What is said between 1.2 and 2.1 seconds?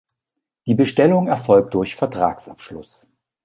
erfolgt durch